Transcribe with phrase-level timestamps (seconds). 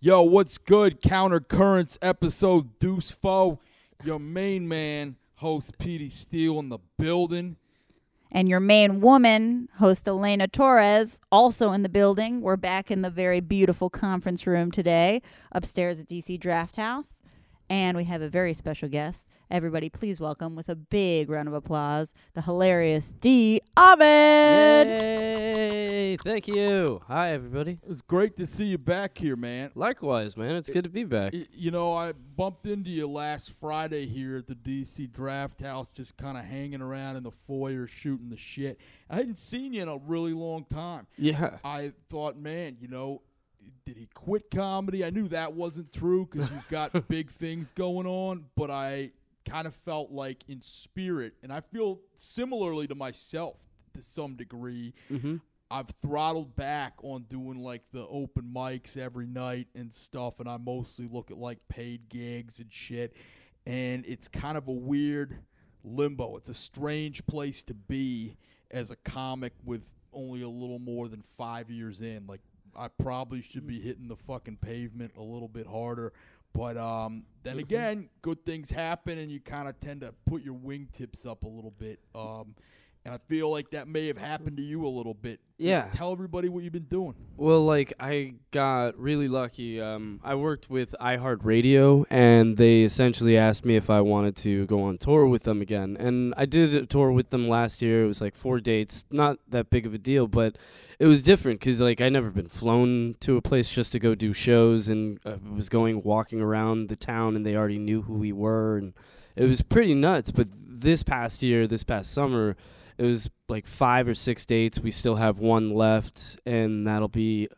[0.00, 1.02] Yo, what's good?
[1.02, 3.58] Counter Currents episode Deuce Foe.
[4.04, 7.56] Your main man, host Petey Steele in the building.
[8.30, 12.42] And your main woman, host Elena Torres, also in the building.
[12.42, 17.17] We're back in the very beautiful conference room today, upstairs at DC Draft House.
[17.70, 19.26] And we have a very special guest.
[19.50, 23.60] Everybody, please welcome with a big round of applause the hilarious D.
[23.76, 24.86] Ahmed.
[24.86, 26.16] Yay!
[26.16, 27.02] Thank you.
[27.08, 27.72] Hi, everybody.
[27.82, 29.70] It was great to see you back here, man.
[29.74, 30.54] Likewise, man.
[30.56, 31.34] It's good to be back.
[31.34, 35.88] Y- You know, I bumped into you last Friday here at the DC Draft House,
[35.92, 38.80] just kind of hanging around in the foyer shooting the shit.
[39.10, 41.06] I hadn't seen you in a really long time.
[41.18, 41.58] Yeah.
[41.64, 43.20] I thought, man, you know,
[43.88, 45.02] did he quit comedy?
[45.02, 49.12] I knew that wasn't true because you've got big things going on, but I
[49.48, 53.56] kind of felt like in spirit, and I feel similarly to myself
[53.94, 54.92] to some degree.
[55.10, 55.36] Mm-hmm.
[55.70, 60.58] I've throttled back on doing like the open mics every night and stuff, and I
[60.58, 63.16] mostly look at like paid gigs and shit.
[63.66, 65.38] And it's kind of a weird
[65.82, 66.36] limbo.
[66.36, 68.36] It's a strange place to be
[68.70, 72.26] as a comic with only a little more than five years in.
[72.26, 72.40] Like,
[72.76, 76.12] I probably should be hitting the fucking pavement a little bit harder.
[76.54, 80.54] But um, then again, good things happen, and you kind of tend to put your
[80.54, 82.00] wingtips up a little bit.
[82.14, 82.54] Um,
[83.08, 85.40] and I feel like that may have happened to you a little bit.
[85.56, 85.88] Yeah.
[85.94, 87.14] Tell everybody what you've been doing.
[87.38, 89.80] Well, like I got really lucky.
[89.80, 94.82] Um, I worked with iHeartRadio, and they essentially asked me if I wanted to go
[94.82, 95.96] on tour with them again.
[95.98, 98.04] And I did a tour with them last year.
[98.04, 100.58] It was like four dates, not that big of a deal, but
[100.98, 104.14] it was different because like I never been flown to a place just to go
[104.14, 108.14] do shows, and I was going walking around the town, and they already knew who
[108.14, 108.92] we were, and
[109.34, 110.30] it was pretty nuts.
[110.30, 110.48] But
[110.80, 112.54] this past year, this past summer,
[112.98, 114.80] it was like five or six dates.
[114.80, 117.48] We still have one left, and that'll be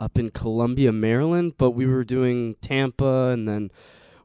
[0.00, 1.54] up in Columbia, Maryland.
[1.58, 3.70] But we were doing Tampa, and then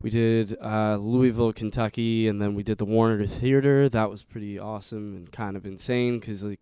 [0.02, 3.90] we did uh, Louisville, Kentucky, and then we did the Warner Theater.
[3.90, 6.60] That was pretty awesome and kind of insane because like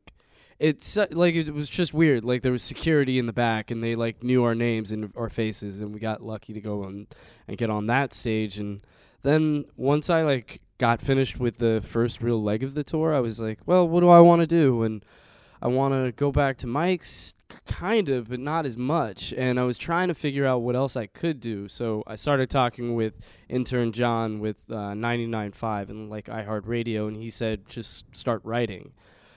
[0.57, 2.25] it's like it was just weird.
[2.25, 5.29] Like there was security in the back, and they like knew our names and our
[5.29, 7.07] faces, and we got lucky to go on
[7.47, 8.57] and get on that stage.
[8.57, 8.81] And
[9.21, 13.19] then once I like got finished with the first real leg of the tour, I
[13.19, 14.81] was like, well, what do I want to do?
[14.81, 15.05] And
[15.61, 17.33] I want to go back to mics,
[17.67, 19.33] kind of, but not as much.
[19.33, 21.67] And I was trying to figure out what else I could do.
[21.67, 23.19] So I started talking with
[23.49, 28.93] intern John with uh, 99.5 and like iHeartRadio, and he said, just start writing.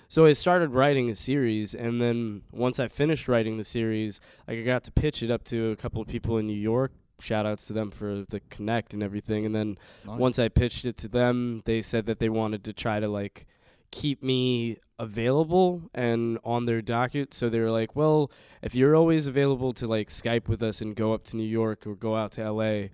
[0.08, 4.60] So I started writing a series, and then once I finished writing the series, I
[4.60, 6.92] got to pitch it up to a couple of people in New York.
[7.22, 9.46] Shout outs to them for the connect and everything.
[9.46, 13.00] And then once I pitched it to them, they said that they wanted to try
[13.00, 13.46] to like
[13.92, 17.32] keep me available and on their docket.
[17.34, 18.30] So they were like, "Well,
[18.62, 21.86] if you're always available to like Skype with us and go up to New York
[21.86, 22.88] or go out to LA,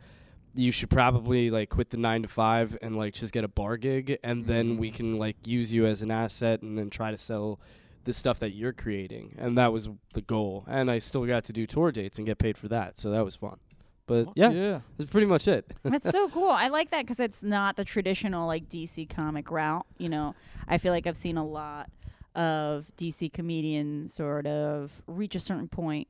[0.55, 3.77] you should probably like quit the 9 to 5 and like just get a bar
[3.77, 4.81] gig and then mm-hmm.
[4.81, 7.61] we can like use you as an asset and then try to sell
[8.05, 10.65] the stuff that you're creating." And that was the goal.
[10.67, 12.99] And I still got to do tour dates and get paid for that.
[12.99, 13.59] So that was fun.
[14.09, 14.81] But Fuck yeah, yeah.
[14.97, 15.71] that's pretty much it.
[15.85, 16.49] That's so cool.
[16.51, 19.87] I like that because it's not the traditional like DC comic route.
[19.99, 20.35] You know,
[20.67, 21.91] I feel like I've seen a lot
[22.35, 26.09] of DC comedians sort of reach a certain point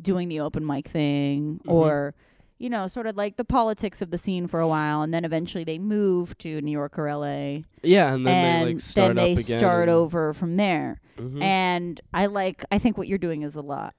[0.00, 1.70] doing the open mic thing Mhm.
[1.72, 2.14] or
[2.58, 5.24] you know sort of like the politics of the scene for a while and then
[5.24, 9.14] eventually they move to new york or la yeah, and then and they like start
[9.14, 11.42] then they again start over from there Mhm.
[11.42, 13.94] and I like I think what you're doing is a lot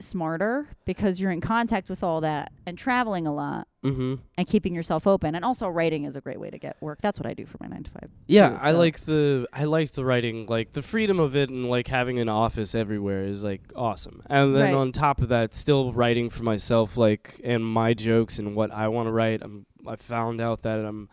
[0.00, 4.16] smarter because you're in contact with all that and traveling a lot mm-hmm.
[4.36, 6.98] and keeping yourself open and also writing is a great way to get work.
[7.00, 8.10] That's what I do for my 9 to 5.
[8.26, 11.66] Yeah, too, I like the I like the writing, like the freedom of it, and
[11.66, 14.22] like having an office everywhere is like awesome.
[14.26, 14.74] And then Right.
[14.74, 18.88] on top of that, still writing for myself, like and my jokes and what I
[18.88, 19.40] want to write.
[19.42, 21.08] I'm I found out that I'm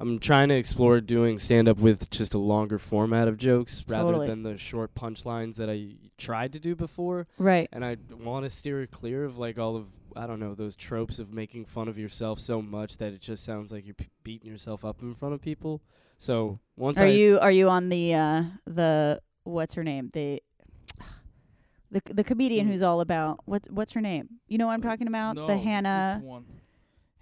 [0.00, 4.26] I'm trying to explore doing stand up with just a longer format of jokes rather
[4.26, 7.26] than the short punchlines that I tried to do before.
[7.38, 7.68] Right.
[7.70, 11.18] And I want to steer clear of like all of I don't know those tropes
[11.18, 14.50] of making fun of yourself so much that it just sounds like you're p- beating
[14.50, 15.82] yourself up in front of people.
[16.16, 20.10] So once Are I you are you on the uh the what's her name?
[20.14, 20.42] The
[21.90, 22.70] the the comedian Mm.
[22.70, 24.28] who's all about what what's her name?
[24.48, 25.36] You know what I'm talking about?
[25.36, 26.44] No, the which Hannah one?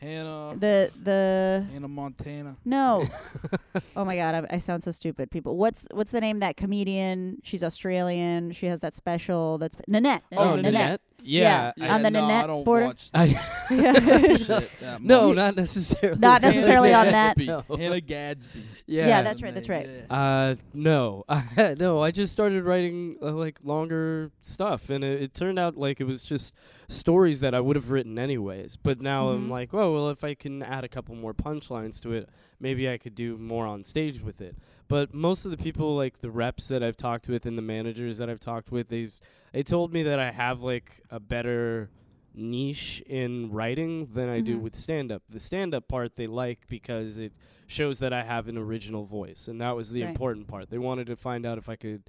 [0.00, 0.54] Hannah.
[0.58, 2.56] the the Hannah Montana.
[2.64, 3.06] no.
[3.96, 5.30] oh my god, I, I sound so stupid.
[5.30, 7.40] People, what's what's the name of that comedian?
[7.42, 8.52] She's Australian.
[8.52, 9.58] She has that special.
[9.58, 10.22] That's Nanette.
[10.36, 10.72] Oh, Nanette.
[10.72, 11.00] Nanette.
[11.22, 11.72] Yeah.
[11.76, 11.94] Yeah.
[11.94, 12.86] On the no, Nanette I don't border?
[12.86, 13.28] watch that
[13.70, 16.18] that no, not necessarily.
[16.18, 17.36] Not necessarily on that.
[17.48, 17.64] No.
[17.76, 18.62] Hannah Gadsby.
[18.86, 19.08] Yeah.
[19.08, 19.88] Yeah, that's right, that's right.
[19.88, 20.14] Yeah.
[20.16, 21.24] Uh, no,
[21.78, 22.02] no.
[22.02, 26.04] I just started writing uh, like longer stuff, and it, it turned out like it
[26.04, 26.54] was just
[26.88, 28.76] stories that I would have written anyways.
[28.76, 29.50] But now I'm Mhm.
[29.50, 32.28] like, oh well, if I can add a couple more punchlines to it,
[32.60, 34.56] maybe I could do more on stage with it.
[34.88, 38.18] But most of the people, like the reps that I've talked with and the managers
[38.18, 39.14] that I've talked with, they've
[39.52, 41.90] they told me that I have like a better
[42.34, 44.62] niche in writing than I do Mhm.
[44.62, 45.22] with stand up.
[45.28, 47.32] The stand up part they like because it
[47.66, 50.10] shows that I have an original voice, and that was the Right.
[50.10, 50.70] important part.
[50.70, 52.02] They wanted to find out if I could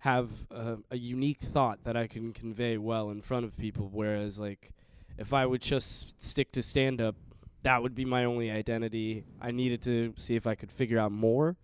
[0.00, 3.88] have uh, a unique thought that I can convey well in front of people.
[3.92, 4.72] Whereas, like,
[5.18, 7.16] if I would just stick to stand up,
[7.62, 9.24] that would be my only identity.
[9.40, 11.56] I needed to see if I could figure out more,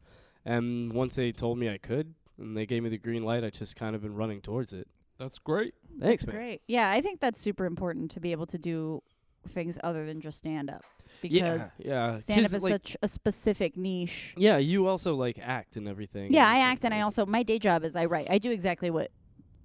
[0.45, 3.51] and once they told me I could, and they gave me the green light, I
[3.51, 4.89] just kind of been running towards it.
[5.23, 5.75] That's great.
[6.01, 6.37] Thanks, That's man.
[6.37, 6.63] great.
[6.67, 9.03] Yeah, I think that's super important to be able to do
[9.49, 10.85] things other than just stand up
[11.21, 12.19] because Yeah, yeah.
[12.21, 14.35] stand up is like, such a specific niche.
[14.37, 16.33] Yeah, you also like act and everything.
[16.33, 18.29] Yeah, I act and I also my day job is I write.
[18.31, 19.11] I do exactly what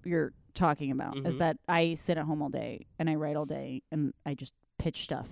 [0.04, 1.18] you're talking about.
[1.26, 1.40] Is Mhm.
[1.40, 4.54] that I sit at home all day and I write all day and I just
[4.80, 5.28] pitch stuff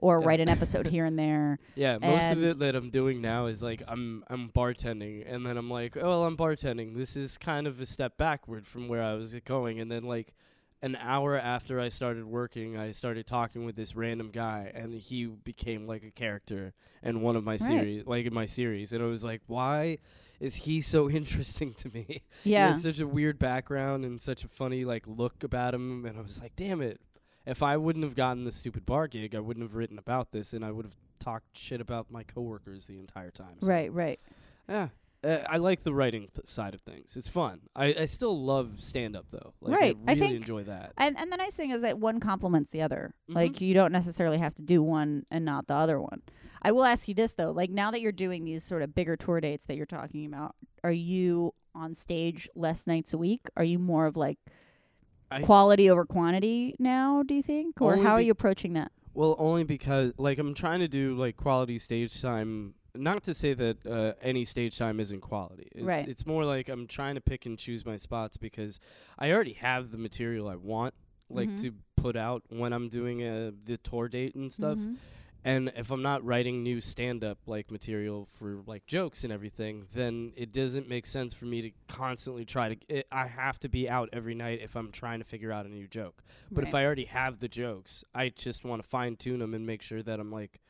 [0.00, 0.26] or Yeah.
[0.26, 1.58] write an episode here and there.
[1.76, 5.56] Yeah, most of it that I'm doing now is like I'm I'm bartending, and then
[5.56, 6.96] I'm like, oh, well, I'm bartending.
[6.96, 10.34] This is kind of a step backward from where I was going, and then like
[10.82, 15.26] an hour after I started working, I started talking with this random guy, and he
[15.26, 16.72] became like a character
[17.02, 17.58] in one of my Right.
[17.58, 19.98] series, like in my series, and I was like, why
[20.40, 22.22] is he so interesting to me?
[22.44, 26.04] Yeah, He has such a weird background and such a funny like look about him,
[26.06, 27.00] and I was like, damn it.
[27.46, 30.52] If I wouldn't have gotten the stupid bar gig, I wouldn't have written about this,
[30.52, 33.56] and I would have talked shit about my coworkers the entire time.
[33.62, 34.20] So, Right, right.
[34.68, 34.88] Yeah.
[35.22, 37.14] Uh, I like the writing th- side of things.
[37.14, 37.60] It's fun.
[37.76, 39.52] I, I still love stand up though.
[39.60, 39.96] Like, Right.
[40.06, 40.92] I I really think- enjoy that.
[40.96, 43.12] And and the nice thing is that one complements the other.
[43.30, 43.34] Mhm.
[43.34, 46.22] Like you don't necessarily have to do one and not the other one.
[46.62, 49.14] I will ask you this though, like now that you're doing these sort of bigger
[49.14, 53.42] tour dates that you're talking about, are you on stage less nights a week?
[53.58, 54.38] Are you more of like
[55.30, 57.80] I- quality over quantity now, do you think?
[57.80, 58.90] Or how are you approaching that?
[59.14, 62.74] Well, only because like I'm trying to do like quality stage time.
[62.94, 65.68] Not to say that uh, any stage time isn't quality.
[65.76, 66.08] It's, Right.
[66.08, 68.80] It's more like I'm trying to pick and choose my spots because
[69.18, 70.94] I already have the material I want,
[71.28, 71.62] like Mhm.
[71.62, 74.76] to put out when I'm doing uh, the tour date and stuff.
[74.78, 74.96] Mhm.
[75.44, 79.86] And if I'm not writing new stand up like material for like jokes and everything,
[79.94, 82.76] then it doesn't make sense for me to constantly try to.
[82.88, 85.70] It, I have to be out every night if I'm trying to figure out a
[85.70, 86.22] new joke.
[86.50, 89.66] But if I already have the jokes, I just want to fine tune them and
[89.66, 90.60] make sure that I'm like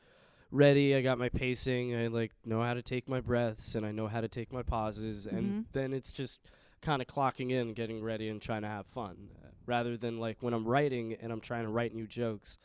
[0.51, 0.95] ready.
[0.95, 1.95] I got my pacing.
[1.95, 4.63] I like know how to take my breaths and I know how to take my
[4.63, 5.27] pauses.
[5.27, 5.37] Mhm.
[5.37, 6.39] And then it's just
[6.81, 10.37] kind of clocking in, getting ready, and trying to have fun, uh, rather than like
[10.41, 12.57] when I'm writing and I'm trying to write new jokes.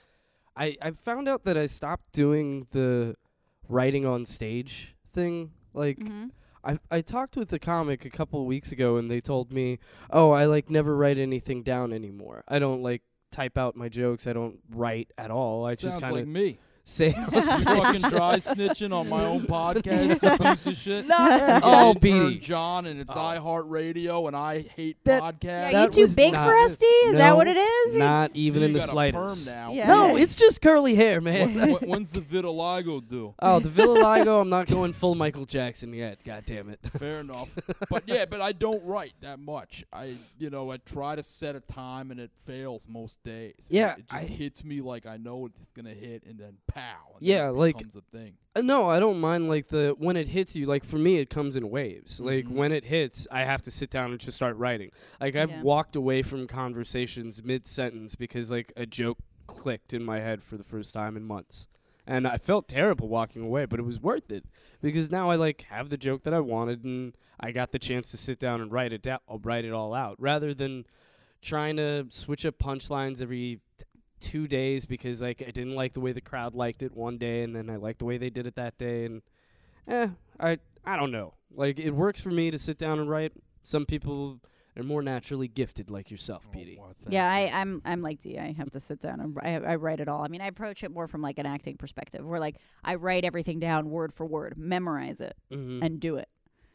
[0.57, 3.17] I I found out that I stopped doing the
[3.69, 5.53] writing on stage thing.
[5.75, 6.31] Like Mhm.
[6.65, 9.79] I I talked with the comic a couple of weeks ago and they told me,
[10.11, 12.43] "Oh, I like never write anything down anymore.
[12.49, 14.27] I don't like type out my jokes.
[14.27, 15.65] I don't write at all.
[15.67, 16.59] I just kind of like me.
[16.87, 21.07] Say it on stage." fucking dry snitching on my own podcast, you piece of shit.
[21.07, 23.19] Not You at all, intern John, and it's Oh.
[23.19, 25.43] iHeartRadio, and I hate That- podcasts.
[25.45, 26.85] Yeah, That you too big not- for SD?
[27.07, 27.93] Is that what No, it is?
[27.95, 29.47] You- Not even See, in you the got a perm slightest.
[29.55, 29.73] now.
[29.73, 29.87] Yeah.
[29.89, 31.55] No, it's just curly hair, man.
[31.55, 33.35] When- when- when's the vitiligo due?
[33.41, 34.41] oh, the vitiligo.
[34.41, 36.19] I'm not going full Michael Jackson yet.
[36.25, 36.81] God damn it.
[36.99, 37.49] Fair enough.
[37.91, 39.85] But yeah, but I don't write that much.
[39.93, 43.55] I, you know, I try to set a time and it fails most days.
[43.69, 47.13] Yeah, it just I- hits me like I know it's gonna hit, and then pow.
[47.15, 48.35] and Yeah, it like- becomes a thing.
[48.55, 50.67] Uh, No, I don't mind like the when it hits you.
[50.67, 52.21] Like for me, it comes in waves.
[52.21, 52.51] Like Mhm.
[52.53, 54.91] when it hits, I have to sit down and just start writing.
[55.21, 55.63] Like I've Yeah.
[55.63, 60.57] walked away from conversations mid sentence because like a joke clicked in my head for
[60.57, 61.69] the first time in months,
[62.07, 64.45] and I felt terrible walking away, but it was worth it
[64.83, 68.11] because now I like have the joke that I wanted, and I got the chance
[68.11, 69.21] to sit down and write it down.
[69.29, 70.85] I'll write it all out rather than
[71.43, 73.61] trying to switch up punchlines every t-
[74.21, 77.43] two days because like I didn't like the way the crowd liked it one day
[77.43, 79.23] and then I liked the way they did it that day and
[79.89, 80.09] eh
[80.41, 83.33] I I don't know like it works for me to sit down and write
[83.63, 84.41] some people
[84.77, 87.47] are more naturally gifted like yourself Oh, Petey well, Yeah, you.
[87.47, 88.39] I, I'm I'm like D.
[88.39, 90.23] I have to sit down and I, I write it all.
[90.23, 93.25] I mean, I approach it more from like an acting perspective, where like I write
[93.25, 95.83] everything down word for word, memorize it, mm-hmm.
[95.83, 96.29] and do it,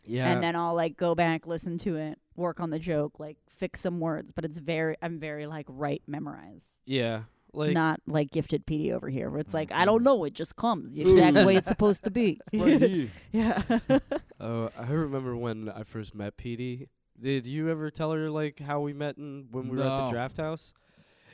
[0.03, 3.37] yeah and then I'll like go back, listen to it, work on the joke, like
[3.49, 4.31] fix some words.
[4.31, 7.23] But it's very I'm very like write memorize, yeah
[7.53, 10.05] like not like gifted Petey over here, where it's like I don't mm-hmm.
[10.05, 12.39] know, it just comes the exact way it's supposed to be.
[13.31, 13.61] Yeah.
[14.39, 16.89] oh I remember when I first met Petey.
[17.19, 20.05] did you ever tell her like how we met and when we were at No.
[20.05, 20.73] the draft house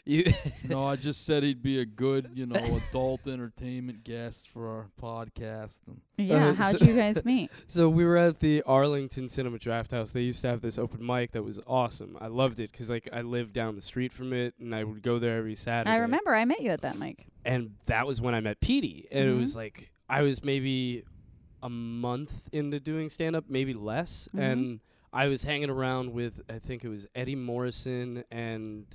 [0.08, 0.24] You
[0.68, 4.88] no, I just said he'd be a good, you know, adult entertainment guest for our
[5.02, 5.80] podcast.
[5.88, 7.52] And Yeah, Uh, how'd so- you guys meet?
[7.68, 10.12] So we were at the Arlington Cinema Draft House.
[10.12, 12.18] They used to have this open mic that was awesome.
[12.22, 15.02] I loved it because like I lived down the street from it, and I would
[15.04, 15.92] go there every Saturday.
[15.92, 17.26] I remember I met you at that mic.
[17.44, 19.08] and that was when I met Petey.
[19.12, 19.32] And Mhm.
[19.36, 21.04] it was like I was maybe
[21.62, 24.40] a month into doing stand up, maybe less, Mhm.
[24.42, 24.80] and
[25.12, 28.86] I was hanging around with I think it was Eddie Morrison and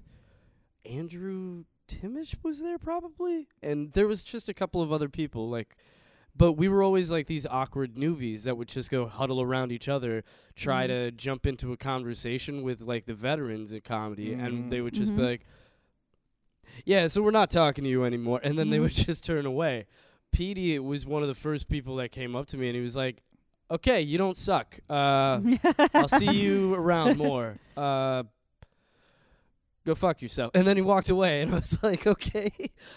[0.84, 5.76] Andrew Timish was there probably, and there was just a couple of other people like.
[6.34, 9.86] But we were always like these awkward newbies that would just go huddle around each
[9.86, 10.24] other,
[10.56, 10.88] try Mhm.
[10.88, 14.84] to jump into a conversation with like the veterans in comedy, and they Mhm.
[14.84, 15.26] would just be Mhm.
[15.26, 15.46] like,
[16.86, 18.82] "Yeah, so we're not talking to you anymore," and then they Mhm.
[18.82, 19.84] would just turn away.
[20.30, 22.96] Petey was one of the first people that came up to me, and he was
[22.96, 23.22] like,
[23.70, 24.80] "Okay, you don't suck.
[24.88, 25.38] Uh,
[25.94, 27.58] I'll see you around more.
[27.76, 28.22] Uh,
[29.84, 32.50] go fuck yourself." And then he walked away, and I was like, "Okay,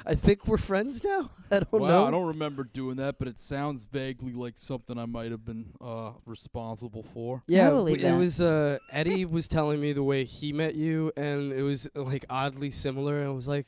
[0.06, 2.06] I think we're friends now." I don't wow, know.
[2.08, 5.74] I don't remember doing that, but it sounds vaguely like something I might have been
[5.82, 7.44] uh, responsible for.
[7.48, 11.12] Yeah, believe w- it was uh Eddie was telling me the way he met you
[11.16, 13.68] and it was like oddly similar and I was like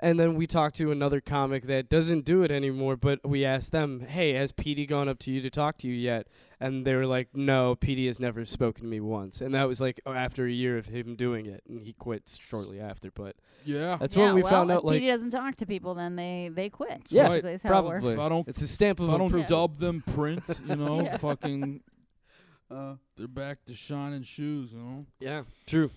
[0.00, 3.70] and then we talked to another comic that doesn't do it anymore, but we asked
[3.72, 6.26] them, "Hey, has Petey gone up to you to talk to you yet?"
[6.62, 9.80] And they were like, "No, Petey has never spoken to me once." And that was
[9.80, 13.10] like after a year of him doing it, and he quit shortly after.
[13.10, 15.66] But Yeah, that's yeah, when we well, found if out, like, Petey doesn't talk to
[15.66, 17.02] people, then they they quit.
[17.08, 18.00] Yeah, Basically is how it works.
[18.02, 19.48] probably I don't, it's a stamp if of I don't approval.
[19.68, 20.60] dub them print.
[20.66, 21.16] you know, Yeah.
[21.16, 21.80] fucking,
[22.70, 25.06] uh, they're back to shining shoes, you know.
[25.18, 25.90] Yeah, true.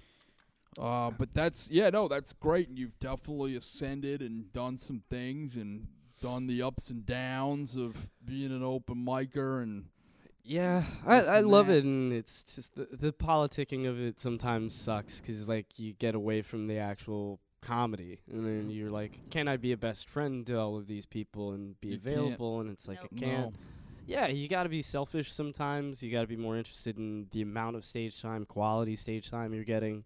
[0.80, 5.56] Uh, but that's yeah, no, that's great, and you've definitely ascended and done some things
[5.56, 5.88] and
[6.22, 9.86] done the ups and downs of being an open micer and
[10.44, 11.78] Yeah, I, I love that.
[11.78, 16.16] it, and it's just the, the politicking of it sometimes sucks because like you get
[16.16, 20.46] away from the actual comedy, and then you're like, can I be a best friend
[20.48, 22.08] to all of these people and be You can't.
[22.08, 22.60] available?
[22.62, 23.12] And it's like Nope.
[23.16, 23.56] I can't.
[24.06, 26.04] Yeah, you got to be selfish sometimes.
[26.04, 29.54] You got to be more interested in the amount of stage time, quality stage time
[29.54, 30.04] you're getting.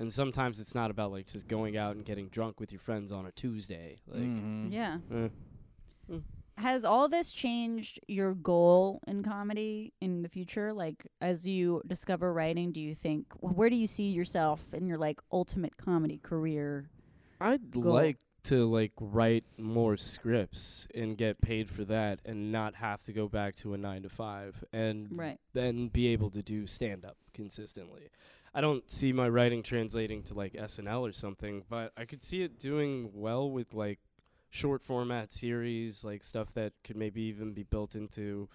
[0.00, 3.12] And sometimes it's not about like just going out and getting drunk with your friends
[3.12, 4.00] on a Tuesday.
[4.08, 4.72] Like, Mhm.
[4.72, 4.98] Yeah.
[5.12, 5.28] eh.
[6.56, 10.72] Has all this changed your goal in comedy in the future?
[10.74, 14.86] Like, as you discover writing, do you think wh- where do you see yourself in
[14.86, 16.90] your like ultimate comedy career?
[17.40, 17.92] I'd goal.
[17.92, 23.12] like to like write more scripts and get paid for that and not have to
[23.12, 25.38] go back to a 9 to 5 and Right.
[25.52, 28.08] then be able to do stand up consistently.
[28.54, 32.42] I don't see my writing translating to like SNL or something, but I could see
[32.42, 34.00] it doing well with like
[34.50, 38.48] short format series, like stuff that could maybe even be built into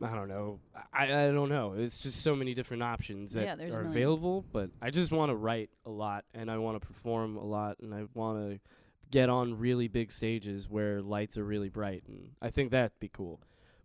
[0.00, 0.60] I don't know.
[0.92, 1.74] I I don't know.
[1.76, 3.86] It's just so many different options that Yeah, are millions.
[3.86, 7.44] available, but I just want to write a lot and I want to perform a
[7.44, 8.60] lot and I want to
[9.10, 13.08] get on really big stages where lights are really bright and I think that'd be
[13.08, 13.40] cool.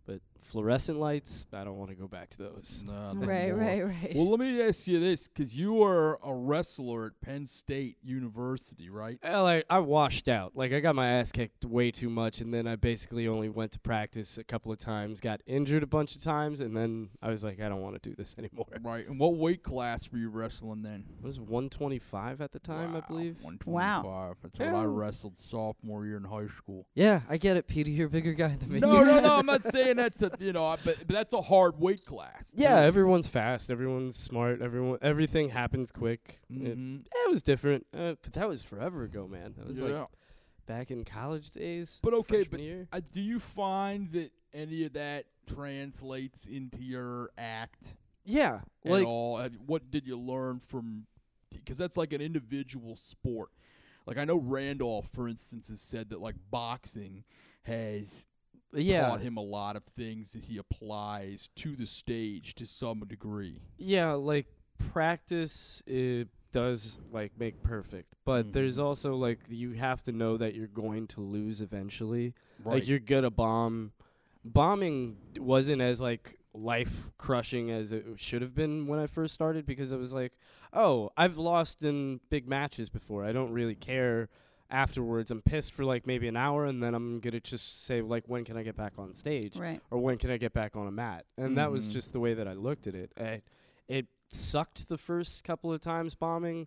[0.06, 2.84] But fluorescent lights, I don't want to go back to those.
[2.86, 3.58] No Right, more.
[3.58, 4.12] right, right.
[4.14, 8.90] Well, let me ask you this, because you were a wrestler at Penn State University,
[8.90, 9.18] right?
[9.24, 10.52] I, like I washed out.
[10.54, 13.72] Like I got my ass kicked way too much, and then I basically only went
[13.72, 17.30] to practice a couple of times, got injured a bunch of times, and then I
[17.30, 18.66] was like, I don't want to do this anymore.
[18.82, 19.08] Right.
[19.08, 21.04] And what weight class were you wrestling then?
[21.18, 23.36] It was 125 at the time, Wow, I believe.
[23.42, 24.04] 125.
[24.04, 24.34] Wow.
[24.42, 26.86] That's what I wrestled sophomore year in high school.
[26.94, 27.90] Yeah, I get it, Peter.
[27.90, 28.80] You're a bigger guy than me.
[28.80, 29.34] No, no, no.
[29.36, 32.52] I'm not saying that to you know, but, but that's a hard weight class.
[32.54, 33.70] Yeah, everyone's fast.
[33.70, 34.60] Everyone's smart.
[34.62, 36.40] Everyone, everything happens quick.
[36.50, 37.06] It, Mhm.
[37.06, 39.54] it was different, uh, but that was forever ago, man.
[39.56, 39.86] That was yeah.
[40.00, 40.08] like
[40.66, 42.00] back in college days.
[42.02, 47.94] But okay, but uh, do you find that any of that translates into your act
[48.24, 49.38] yeah, at like all?
[49.38, 51.06] Have, what did you learn from?
[51.50, 53.50] Because that's like an individual sport.
[54.06, 57.24] Like I know Randolph, for instance, has said that like boxing
[57.62, 58.24] has
[58.82, 63.00] yeah, taught him a lot of things that he applies to the stage to some
[63.00, 63.60] degree.
[63.78, 64.46] Yeah, like
[64.78, 68.52] practice it does like make perfect, but Mhm.
[68.52, 72.32] there's also like you have to know that you're going to lose eventually.
[72.64, 72.74] Right.
[72.74, 73.92] Like you're gonna bomb.
[74.44, 79.66] Bombing wasn't as like life crushing as it should have been when I first started
[79.66, 80.32] because it was like,
[80.72, 83.24] oh, I've lost in big matches before.
[83.24, 84.28] I don't really care
[84.70, 85.30] afterwards.
[85.30, 88.44] I'm pissed for like maybe an hour and then I'm gonna just say like when
[88.44, 89.56] can I get back on stage?
[89.56, 89.80] right.
[89.90, 91.26] or when can I get back on a mat?
[91.36, 91.92] And that was Mhm.
[91.92, 93.12] just the way that I looked at it.
[93.18, 93.42] I,
[93.88, 96.66] it sucked the first couple of times bombing.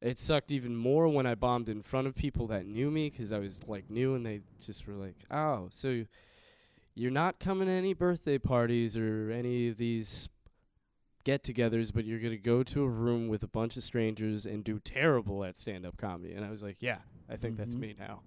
[0.00, 3.32] It sucked even more when I bombed in front of people that knew me because
[3.32, 6.04] I was like new and they just were like, "Oh, so
[6.94, 10.28] you're not coming to any birthday parties or any of these
[11.24, 14.78] get-togethers, but you're gonna go to a room with a bunch of strangers and do
[14.80, 16.98] terrible at stand-up comedy." And I was like, "Yeah,
[17.32, 17.80] I think that's Mhm.
[17.80, 18.22] me now."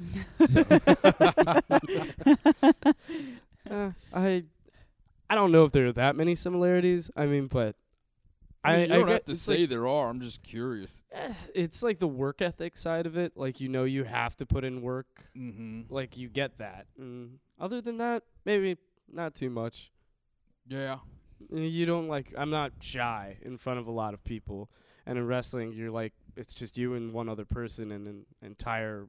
[3.70, 4.44] uh, I,
[5.28, 7.10] I don't know if there are that many similarities.
[7.16, 7.76] I mean, but
[8.64, 10.08] I, mean, you don't get, have to say like, there are.
[10.08, 11.04] I'm just curious.
[11.12, 13.36] eh, it's like the work ethic side of it.
[13.36, 15.24] Like you know, you have to put in work.
[15.36, 15.92] Mm-hmm.
[15.92, 16.86] Like you get that.
[17.00, 18.76] Mm, other than that, maybe
[19.12, 19.90] not too much.
[20.68, 20.96] Yeah.
[21.50, 22.34] You don't like.
[22.36, 24.68] I'm not shy in front of a lot of people,
[25.06, 29.08] and in wrestling, you're like it's just you and one other person and an entire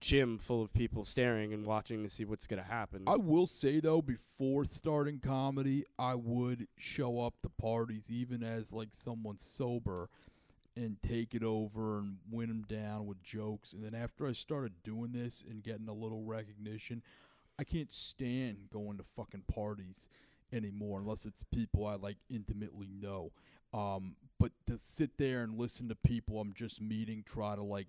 [0.00, 3.04] gym full of people staring and watching to see what's gonna happen.
[3.06, 8.72] I will say though, before starting comedy, I would show up to parties even as
[8.72, 10.10] like someone sober,
[10.76, 13.72] and take it over and win them down with jokes.
[13.72, 17.02] And then after I started doing this and getting a little recognition,
[17.58, 20.08] I can't stand going to fucking parties
[20.54, 23.32] anymore unless it's people I like intimately know.
[23.72, 27.88] Um, but to sit there and listen to people I'm just meeting try to like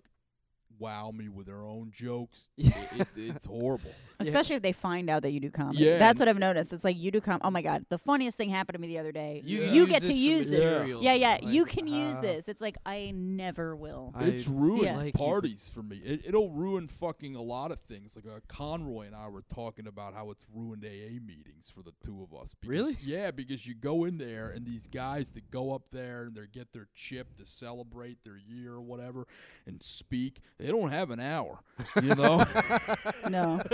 [0.78, 3.90] wow me with their own jokes, it, it, it's horrible.
[4.20, 5.84] Especially if they find out that you do comedy.
[5.84, 6.72] Yeah, That's what I've noticed.
[6.72, 7.40] It's like you do com.
[7.42, 9.42] Oh my god, the funniest thing happened to me the other day.
[9.44, 9.72] You, Yeah.
[9.72, 10.60] You get to this for use this.
[10.60, 11.02] material.
[11.02, 11.38] Yeah, yeah.
[11.42, 12.22] Like, you can use ah.
[12.22, 12.48] this.
[12.48, 14.12] It's like I never will.
[14.14, 14.96] I it's ruined Yeah.
[14.96, 15.98] like parties for me.
[15.98, 18.16] It, it'll ruin fucking a lot of things.
[18.16, 21.92] Like uh, Conroy and I were talking about how it's ruined AA meetings for the
[22.04, 22.54] two of us.
[22.54, 22.96] Because, Really?
[23.02, 26.46] Yeah, because you go in there and these guys that go up there and they
[26.50, 29.26] get their chip to celebrate their year or whatever
[29.66, 31.60] and speak, they don't have an hour.
[32.02, 32.44] You know?
[33.28, 33.60] no.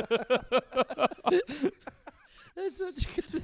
[2.55, 3.43] That's such good.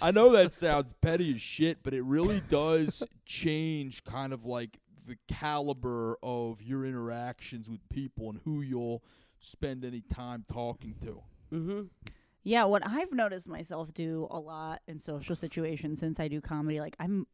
[0.00, 4.78] I know that sounds petty as shit, but it really does change kind of like
[5.06, 9.02] the caliber of your interactions with people and who you'll
[9.38, 11.22] spend any time talking to.
[11.52, 11.82] mm-hmm.
[12.46, 16.78] Yeah, what I've noticed myself do a lot in social situations since I do comedy,
[16.78, 17.26] like I'm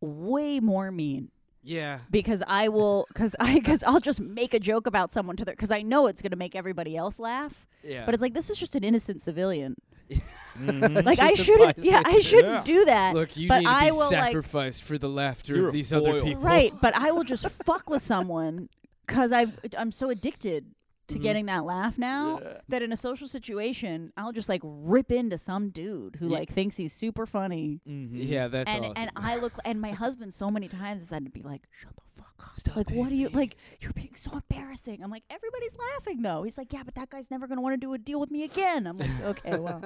[0.00, 1.30] way more mean
[1.62, 1.98] Yeah.
[2.10, 5.54] because I will, because I, because I'll just make a joke about someone to their,
[5.54, 7.66] because I know it's gonna make everybody else laugh.
[7.82, 8.04] Yeah.
[8.04, 9.76] But it's like this is just an innocent civilian.
[10.58, 11.04] Mhm.
[11.04, 12.62] Like I shouldn't, yeah, I shouldn't Yeah.
[12.64, 13.14] do that.
[13.14, 15.70] Look, you but need to I be will, like- sacrificed for the laughter of a
[15.70, 16.42] these other people.
[16.42, 18.68] Right, but I will just fuck with someone
[19.06, 19.46] because I
[19.76, 20.66] I'm so addicted
[21.08, 21.22] to Mhm.
[21.22, 22.60] getting that laugh now Yeah.
[22.68, 26.38] that in a social situation I'll just like rip into some dude who Yeah.
[26.38, 27.80] like thinks he's super funny.
[27.88, 28.10] Mhm.
[28.12, 28.94] Yeah, that's and awesome.
[28.96, 31.92] and I look and my husband so many times has had to be like, shut
[31.96, 32.56] the fuck up.
[32.56, 33.34] Stop like what are you it.
[33.34, 33.56] like?
[33.80, 35.02] You're being so embarrassing.
[35.02, 36.42] I'm like everybody's laughing though.
[36.42, 38.44] He's like, yeah, but that guy's never gonna want to do a deal with me
[38.44, 38.86] again.
[38.86, 39.82] I'm like, okay, well,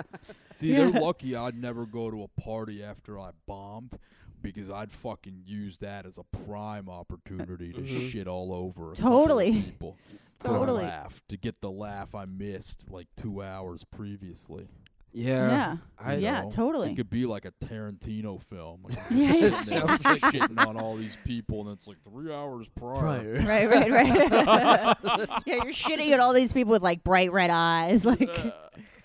[0.50, 0.90] See, Yeah.
[0.90, 3.98] they're lucky I'd never go to a party after I bombed
[4.42, 8.10] because I'd fucking use that as a prime opportunity to Mhm.
[8.10, 9.52] shit all over a couple of Totally.
[9.62, 9.96] people.
[10.40, 10.82] Totally.
[10.84, 14.66] laugh to get the laugh I missed like two hours previously.
[15.12, 15.50] yeah.
[15.50, 16.50] yeah, I yeah, know.
[16.50, 16.90] totally.
[16.92, 18.80] It could be like a Tarantino film.
[18.82, 19.60] Like Yeah, yeah, yeah.
[19.60, 22.98] Sounds like shitting on all these people, and it's like three hours prior.
[22.98, 23.32] Prior.
[23.46, 24.96] right, right, right.
[25.46, 28.28] yeah, you're shitting at all these people with like bright red eyes, like.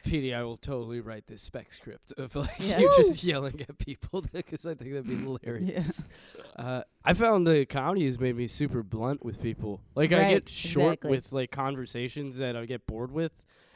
[0.07, 2.79] Petey, I will totally write this spec script of like Yeah.
[2.79, 6.03] you just yelling at people because I think that'd be hilarious.
[6.55, 9.81] Uh, I found the comedy has made me super blunt with people.
[9.95, 11.11] Like I get short exactly.
[11.11, 13.31] with like conversations that I get bored with,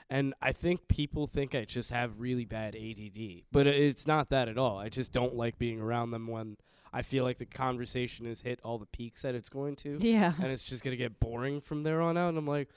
[0.09, 4.47] and I think people think I just have really bad ADD, but it's not that
[4.49, 4.77] at all.
[4.77, 6.57] I just don't like being around them when
[6.93, 10.33] I feel like the conversation has hit all the peaks that it's going to Yeah.
[10.41, 12.29] and it's just gonna get boring from there on out.
[12.29, 12.67] And I'm like,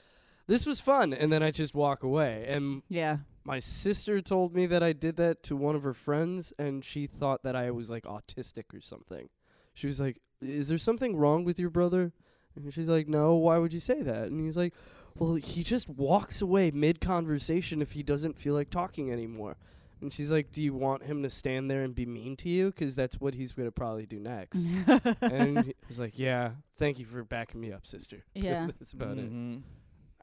[0.47, 2.45] this was fun, and then I just walk away.
[2.47, 3.19] And Yeah.
[3.43, 7.07] my sister told me that I did that to one of her friends, and she
[7.07, 9.29] thought that I was like autistic or something.
[9.73, 12.13] She was like, "Is there something wrong with your brother?"
[12.55, 13.35] And she's like, "No.
[13.35, 14.73] Why would you say that?" And he's like,
[15.17, 19.57] "Well, he just walks away mid conversation if he doesn't feel like talking anymore."
[20.01, 22.67] And she's like, "Do you want him to stand there and be mean to you?
[22.67, 24.65] Because that's what he's gonna probably do next."
[25.21, 28.67] and he was like, "Yeah, thank you for backing me up, sister." Yeah.
[28.79, 29.25] that's about it.
[29.25, 29.57] Mm-hmm.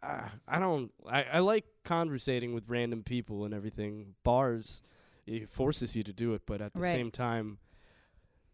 [0.02, 0.90] Uh, I don't.
[1.08, 4.14] I, I like conversating with random people and everything.
[4.24, 4.82] Bars,
[5.26, 6.92] it forces you to do it, but at the Right.
[6.92, 7.58] same time,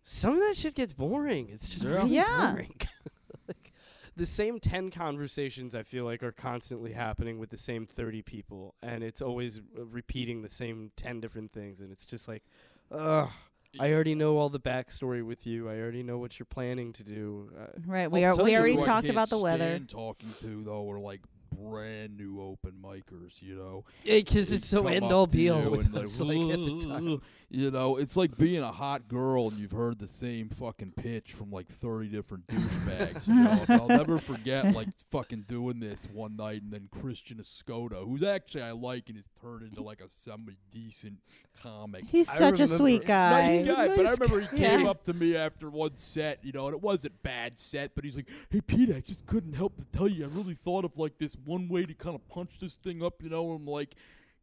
[0.05, 1.49] some of that shit gets boring.
[1.51, 1.91] It's just Yeah.
[1.91, 2.51] really Yeah.
[2.53, 2.75] boring.
[3.49, 3.73] like
[4.17, 8.75] the same ten conversations I feel like are constantly happening with the same thirty people,
[8.83, 12.43] and it's always uh, repeating the same ten different things, and it's just like,
[12.91, 13.31] ugh.
[13.79, 15.69] I already know all the backstory with you.
[15.69, 17.51] I already know what you're planning to do.
[17.59, 18.11] Uh, Right.
[18.11, 18.45] We I'll are.
[18.45, 19.67] We already talked about the weather.
[19.77, 21.21] stand Talking to though are like
[21.59, 23.85] brand new open micers, you know.
[24.05, 26.87] Because They it's so end all be all you with and us, like at the
[26.89, 27.23] time.
[27.51, 31.33] You know, it's like being a hot girl and you've heard the same fucking pitch
[31.33, 33.27] from like 30 different douchebags.
[33.27, 37.39] you know, And I'll never forget like fucking doing this one night and then Christian
[37.39, 41.21] Escoda, who's actually I like and has turned into like a semi decent
[41.63, 42.05] comic.
[42.05, 43.57] He's I such a sweet guy.
[43.57, 44.57] Nice guy, but I remember he guy.
[44.69, 44.91] came Yeah.
[44.91, 48.15] up to me after one set, you know, and it wasn't bad set, but he's
[48.15, 51.19] like, "Hey, Pete, I just couldn't help to tell you, I really thought of like
[51.19, 53.95] this one way to kind of punch this thing up, you know." I'm like,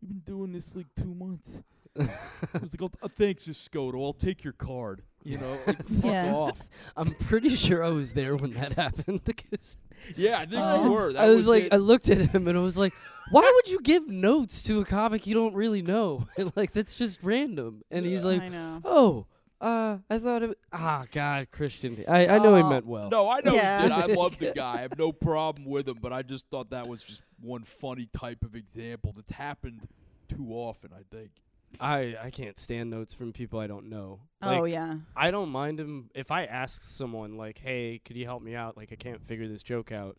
[0.02, 1.62] "You've been doing this like two months."
[1.98, 4.04] I was like, oh, uh, "Thanks, Escoto.
[4.04, 6.34] I'll take your card." You know, like, fuck Yeah.
[6.34, 6.60] off.
[6.98, 9.78] I'm pretty sure I was there when that happened because
[10.16, 10.84] Yeah, I think Oh.
[10.86, 11.14] you were.
[11.14, 11.74] That I was, like, it.
[11.74, 12.94] I looked at him and I was like,
[13.32, 16.28] "Why would you give notes to a comic you don't really know?
[16.56, 18.82] like that's just random." And he's like, I know.
[18.84, 19.26] "Oh,
[19.62, 20.58] uh, I thought it.
[20.72, 22.04] Ah, God, Christian.
[22.08, 22.70] I I know he Oh.
[22.70, 23.10] meant well.
[23.10, 23.84] No, I know Yeah.
[23.84, 23.92] he did.
[24.12, 24.80] I love the guy.
[24.80, 28.08] I have no problem with him, but I just thought that was just one funny
[28.14, 29.88] type of example that's happened
[30.28, 30.92] too often.
[30.94, 31.32] I think.
[31.80, 34.22] I I can't stand notes from people I don't know.
[34.42, 34.96] oh yeah.
[35.16, 38.78] I don't mind him if I ask someone like, "Hey, could you help me out?
[38.78, 40.18] Like, I can't figure this joke out."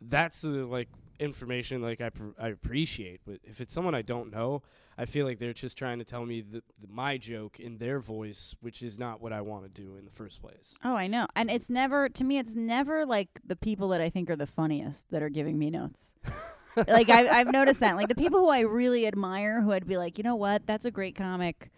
[0.00, 3.20] That's the like information like I pr- I appreciate.
[3.26, 4.62] But if it's someone I don't know,
[4.98, 8.00] I feel like they're just trying to tell me the, the my joke in their
[8.00, 10.76] voice, which is not what I want to do in the first place.
[10.84, 11.26] Oh, I know.
[11.34, 12.38] And it's never to me.
[12.38, 15.70] It's never like the people that I think are the funniest that are giving me
[15.70, 16.14] notes.
[16.88, 17.96] like I've I've noticed that.
[17.96, 20.84] Like the people who I really admire, who I'd be like, you know what, that's
[20.84, 21.70] a great comic.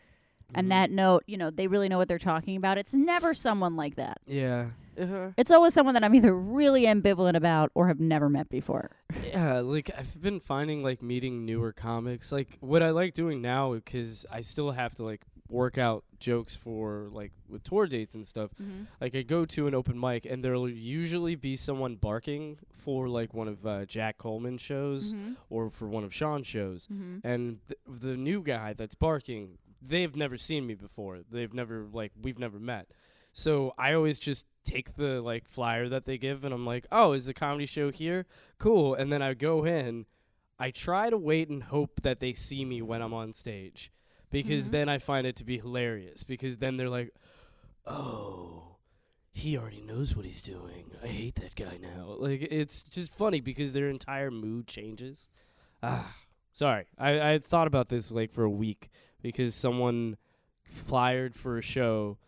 [0.53, 0.59] Mhm.
[0.59, 2.79] And that note, you know, they really know what they're talking about.
[2.79, 4.19] It's never someone like that.
[4.27, 4.71] Yeah.
[4.99, 5.29] Uh-huh.
[5.37, 8.91] It's always someone that I'm either really ambivalent about or have never met before.
[9.27, 12.33] Yeah, like I've been finding like meeting newer comics.
[12.33, 16.55] Like what I like doing now because I still have to like work out jokes
[16.55, 18.51] for like with tour dates and stuff.
[19.01, 23.33] Like I go to an open mic and there'll usually be someone barking for like
[23.33, 25.33] one of uh, Jack Coleman's shows Mm-hmm.
[25.49, 26.87] or for one of Sean's shows.
[26.93, 27.27] Mm-hmm.
[27.27, 31.21] And th- the new guy that's barking, they've never seen me before.
[31.31, 32.89] They've never like we've never met.
[33.39, 37.13] So I always just take the like flyer that they give and I'm like, "Oh,
[37.13, 38.27] is the comedy show here?
[38.59, 40.07] Cool." And then I go in.
[40.59, 43.93] I try to wait and hope that they see me when I'm on stage
[44.29, 44.73] because Mhm.
[44.73, 47.15] then I find it to be hilarious because then they're like,
[47.87, 48.79] "Oh,
[49.31, 50.91] he already knows what he's doing.
[51.01, 55.31] I hate that guy now." Like it's just funny because their entire mood changes.
[55.81, 56.17] Ah,
[56.53, 56.87] sorry.
[56.99, 58.89] I I thought about this like for a week
[59.23, 60.17] because someone
[60.65, 62.19] flyered for a show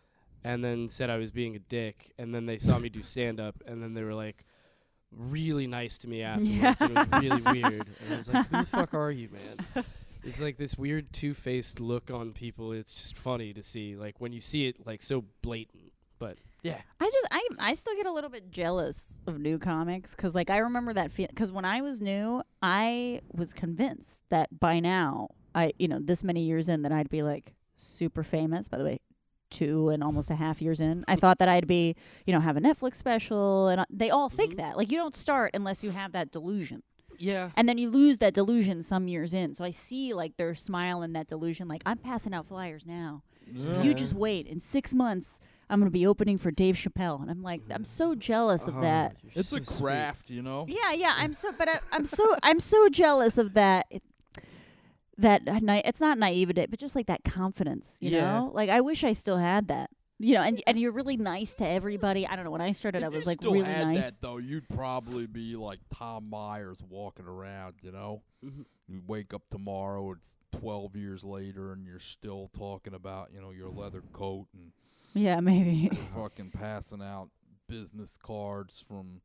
[0.43, 3.39] and then said I was being a dick and then they saw me do stand
[3.39, 4.45] up and then they were like
[5.11, 7.87] really nice to me afterwards and it was really weird.
[8.03, 9.85] And I was like, Who the fuck are you, man?
[10.23, 12.73] It's like this weird two faced look on people.
[12.73, 15.93] It's just funny to see, like when you see it like so blatant.
[16.19, 16.77] But yeah.
[16.99, 20.51] I just I I still get a little bit jealous of new comics because like
[20.51, 25.29] I remember that feeling because when I was new I was convinced that by now
[25.55, 28.69] I you know this many years in that I'd be like super famous.
[28.69, 28.99] By the way,
[29.51, 32.57] two and almost a half years in, I thought that I'd be you know have
[32.57, 34.57] a Netflix special and uh, they all think Mhm.
[34.57, 36.81] that like you don't start unless you have that delusion
[37.19, 37.51] Yeah.
[37.55, 39.53] and then you lose that delusion some years in.
[39.53, 43.21] So I see like their smile in that delusion like I'm passing out flyers now.
[43.53, 43.81] Yeah.
[43.83, 44.47] You just wait.
[44.47, 47.83] In six months, I'm going to be opening for Dave Chappelle, and I'm like, I'm
[47.83, 49.15] so jealous of Oh, that.
[49.23, 49.81] you're It's so a sweet.
[49.87, 50.65] craft, you know.
[50.69, 51.13] Yeah, yeah.
[51.17, 53.87] I'm so, but I, I'm so, I'm so jealous of that.
[53.89, 54.03] It,
[55.21, 58.39] that na- it's not naivete, but just like that confidence, you Yeah.
[58.39, 58.51] know.
[58.53, 60.41] Like I wish I still had that, you know.
[60.41, 62.27] And and you're really nice to everybody.
[62.27, 62.51] I don't know.
[62.51, 64.03] When I started, If I was like still really had nice.
[64.03, 68.21] that though, you'd probably be like Tom Myers walking around, you know.
[68.43, 68.65] Mhm.
[68.87, 73.51] You wake up tomorrow, it's 12 years later, and you're still talking about, you know,
[73.51, 74.71] your leather coat and
[75.13, 75.89] Yeah, maybe.
[75.93, 77.29] you're fucking passing out
[77.67, 79.21] business cards from,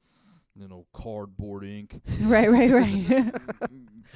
[0.58, 2.00] you know, cardboard ink.
[2.22, 3.06] right, right, right.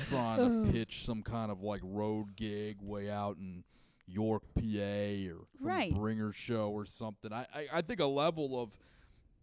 [0.08, 0.72] trying to oh.
[0.72, 3.64] pitch some kind of like road gig way out in
[4.06, 5.94] York, PA, or Right.
[5.94, 7.32] bringer show or something.
[7.32, 8.70] I, I, I think a level of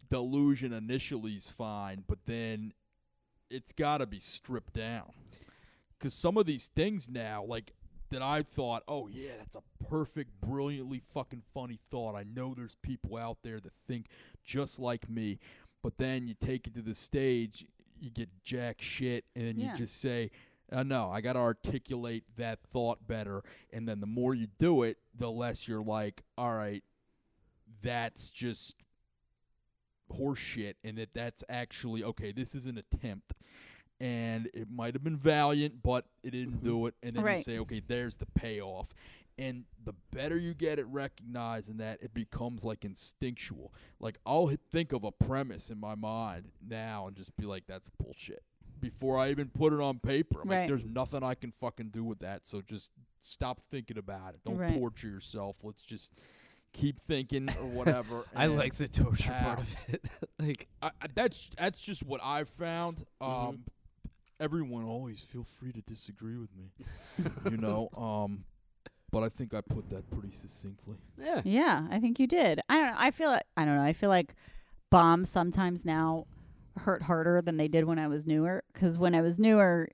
[0.09, 2.73] delusion initially is fine, but then
[3.49, 5.11] it's got to be stripped down.
[5.97, 7.73] Because some of these things now, like
[8.09, 12.15] that I thought, oh yeah, that's a perfect, brilliantly fucking funny thought.
[12.15, 14.07] I know there's people out there that think
[14.45, 15.39] just like me,
[15.87, 17.65] but then you take it to the stage,
[17.97, 19.71] you get jack shit, and then Yeah.
[19.71, 20.31] you just say,
[20.69, 23.41] uh, no, I got to articulate that thought better.
[23.71, 26.83] And then the more you do it, the less you're like, all right,
[27.81, 28.75] that's just
[30.11, 32.33] horseshit, and that that's actually okay.
[32.33, 33.33] This is an attempt,
[33.99, 36.95] and it might have been valiant, but it didn't do it.
[37.03, 38.93] And then you say, okay, there's the payoff.
[39.39, 43.71] And the better you get at recognizing that, it becomes like instinctual.
[43.99, 47.65] Like I'll hit, think of a premise in my mind now and just be like,
[47.67, 48.43] "That's bullshit."
[48.79, 50.39] before I even put it on paper.
[50.43, 50.59] I'm Right.
[50.59, 52.45] like, there's nothing I can fucking do with that.
[52.45, 54.41] So just stop thinking about it.
[54.45, 54.71] Don't Right.
[54.77, 55.57] torture yourself.
[55.63, 56.13] Let's just
[56.73, 57.65] keep thinking or
[58.03, 58.25] whatever.
[58.35, 59.43] I like the torture Ah.
[59.43, 60.05] part of it.
[60.39, 63.03] like, I, I- that's that's just what I've found.
[63.19, 63.59] Um, Mhm.
[64.39, 66.71] Everyone always feel free to disagree with me,
[67.51, 67.89] you know.
[67.97, 68.43] Um,
[69.11, 70.95] but I think I put that pretty succinctly.
[71.17, 71.41] yeah.
[71.45, 72.59] Yeah, I think you did.
[72.67, 72.95] I don't know.
[72.97, 73.83] I feel like, I don't know.
[73.83, 74.35] I feel like
[74.89, 76.25] bombs sometimes now
[76.77, 79.89] hurt harder than they did when I was newer cuz when I was newer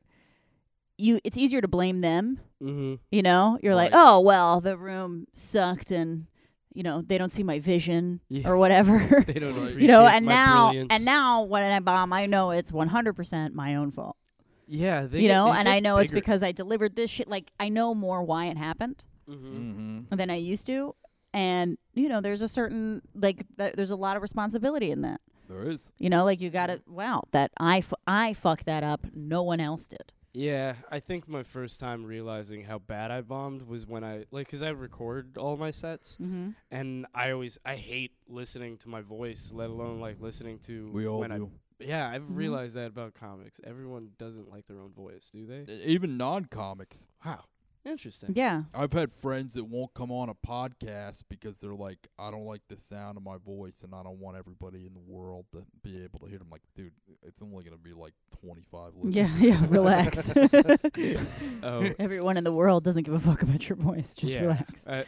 [0.97, 2.95] you it's easier to blame them, Mm-hmm.
[3.11, 3.57] you know?
[3.61, 6.27] You're like, "Oh, well, the room sucked and
[6.73, 8.49] you know, they don't see my vision Yeah.
[8.49, 10.87] or whatever." They don't appreciate you know, and my now brilliance.
[10.91, 14.17] and now when I bomb, I know it's 100% my own fault.
[14.67, 17.27] Yeah, they you know, it and I gets know it's because I delivered this shit
[17.27, 19.03] like I know more why it happened.
[19.29, 19.35] Mhm.
[19.35, 20.15] Mm-hmm.
[20.17, 20.95] than I used to.
[21.33, 25.21] And you know, there's a certain like th- there's a lot of responsibility in that.
[25.49, 25.91] There is.
[25.97, 29.05] You know, like you got to wow that I f- I fucked that up.
[29.13, 30.11] No one else did.
[30.35, 34.47] Yeah, I think my first time realizing how bad I bombed was when I like
[34.49, 36.49] cuz I record all my sets Mm-hmm.
[36.71, 41.07] and I always I hate listening to my voice, let alone like listening to We
[41.07, 41.51] all when do.
[41.81, 42.35] I Yeah, I've Mhm.
[42.35, 43.59] realized that about comics.
[43.63, 45.71] Everyone doesn't like their own voice, do they?
[45.85, 47.07] Even non-comics.
[47.25, 47.45] Wow.
[47.85, 48.31] Interesting.
[48.33, 48.63] Yeah.
[48.73, 52.61] I've had friends that won't come on a podcast because they're like, I don't like
[52.69, 56.01] the sound of my voice, and I don't want everybody in the world to be
[56.01, 56.39] able to hear.
[56.41, 59.15] I'm like, dude, it's only gonna be like 25 listeners.
[59.15, 59.37] Yeah.
[59.59, 59.65] Yeah.
[59.67, 60.31] Relax.
[61.63, 61.89] Oh.
[61.99, 64.15] Everyone in the world doesn't give a fuck about your voice.
[64.15, 64.41] Just Yeah.
[64.43, 64.87] relax.
[64.87, 65.03] Uh,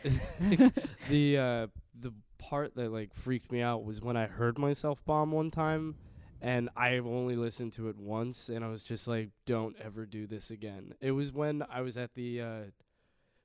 [1.10, 5.32] the uh, the part that like freaked me out was when I heard myself bomb
[5.32, 5.96] one time,
[6.42, 10.06] and I have only listened to it once, and I was just like, "Don't ever
[10.06, 12.60] do this again." It was when I was at the uh,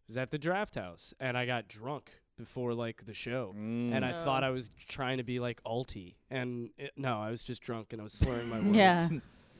[0.06, 3.54] was at the draft house, and I got drunk before like the show.
[3.56, 3.92] Mm.
[3.92, 4.24] And I Oh.
[4.24, 7.92] thought I was trying to be like alty, and it, no, I was just drunk
[7.92, 8.68] and I was slurring my words.
[8.76, 9.08] Yeah.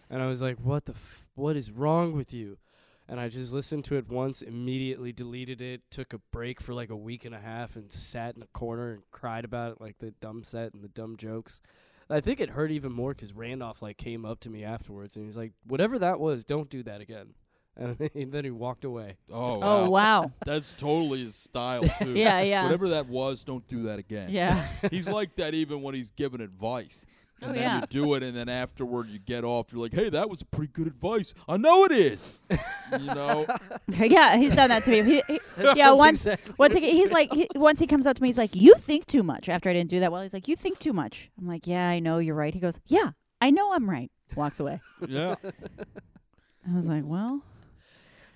[0.09, 0.93] And I was like, "What the?
[0.93, 2.59] F- what is wrong with you?"
[3.09, 6.91] And I just listened to it once, immediately deleted it, took a break for like
[6.91, 9.99] a week and a half, and sat in a corner and cried about it, like
[9.99, 11.61] the dumb set and the dumb jokes.
[12.11, 15.25] I think it hurt even more because Randolph like came up to me afterwards and
[15.25, 17.35] he's like, "Whatever that was, don't do that again."
[17.77, 17.97] And
[18.33, 19.17] then he walked away.
[19.31, 19.79] oh, wow.
[19.85, 20.33] Oh wow.
[20.45, 22.13] That's totally his style too.
[22.13, 22.41] Yeah.
[22.41, 22.65] Yeah.
[22.65, 24.29] Whatever that was, don't do that again.
[24.31, 24.67] Yeah.
[24.91, 27.07] He's like that even when he's giving advice.
[27.43, 27.81] And Oh, then yeah.
[27.81, 29.73] you do it, and then afterward you get off.
[29.73, 31.33] You're like, "Hey, that was pretty good advice.
[31.49, 32.39] I know it is."
[32.93, 33.47] you know,
[33.89, 34.37] yeah.
[34.37, 35.03] He's done that to me.
[35.03, 35.41] He, he,
[35.77, 35.93] yeah.
[35.93, 36.27] Once.
[36.27, 38.75] exactly Once he, he's like, he, once he comes up to me, he's like, "You
[38.75, 41.31] think too much." After I didn't do that well, he's like, "You think too much."
[41.39, 44.61] I'm like, "Yeah, I know you're right." He goes, "Yeah, I know I'm right." Walks
[44.61, 44.81] away.
[45.09, 45.35] yeah.
[46.71, 47.43] I was like, "Well,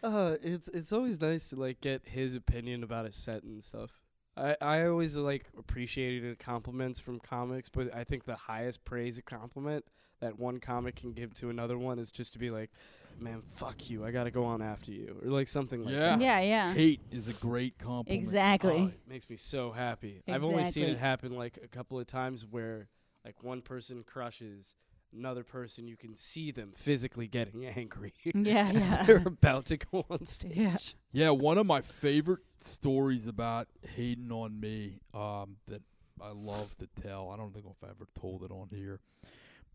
[0.02, 3.90] Uh, it's it's always nice to like get his opinion about a set and stuff.
[4.36, 9.22] I I always like appreciated compliments from comics, but I think the highest praise a
[9.22, 9.84] compliment
[10.20, 12.70] that one comic can give to another one is just to be like,
[13.18, 14.04] "Man, fuck you!
[14.04, 16.16] I gotta go on after you," or like something like Yeah.
[16.16, 16.20] that.
[16.20, 18.24] yeah, yeah, Hate is a great compliment.
[18.26, 20.22] exactly." Oh, it makes me so happy.
[20.28, 22.88] I've only seen it happen like a couple of times where
[23.24, 24.76] like one person crushes
[25.14, 28.12] another person, you can see them physically getting angry.
[28.24, 28.32] Yeah,
[28.72, 29.02] yeah.
[29.04, 30.52] They're about to go on stage.
[30.56, 30.76] Yeah.
[31.12, 35.82] Yeah, one of my favorite stories about hating on me um, that
[36.20, 37.30] I love to tell.
[37.30, 39.00] I don't think I've ever told it on here,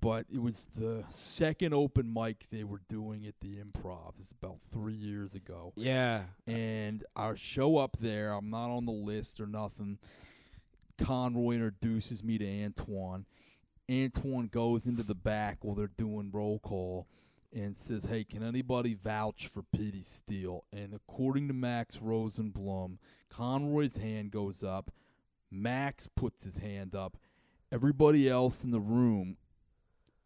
[0.01, 4.13] but it was the second open mic they were doing at the Improv.
[4.19, 6.23] It's about three years ago, Yeah.
[6.47, 8.33] and I show up there.
[8.33, 9.99] I'm not on the list or nothing.
[10.97, 13.25] Conroy introduces me to Antoine.
[13.89, 17.07] Antoine goes into the back while they're doing roll call
[17.51, 22.99] and says, "Hey, can anybody vouch for Petey Steele?" And according to Max Rosenblum,
[23.29, 24.91] Conroy's hand goes up.
[25.49, 27.17] Max puts his hand up.
[27.71, 29.37] Everybody else in the room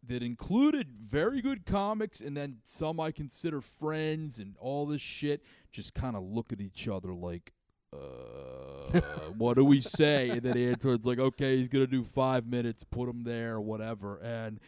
[0.06, 5.44] that included very good comics and then some I consider friends and all this shit
[5.72, 7.54] just kind of look at each other like
[7.94, 9.00] uh,
[9.38, 10.30] what do we say?
[10.30, 14.60] And then Antoine's like, okay, he's gonna do five minutes, put him there, whatever, and